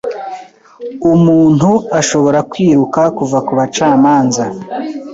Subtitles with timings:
[1.13, 1.69] umuntu
[1.99, 4.43] ashobora kwiruka kuva kubacamanza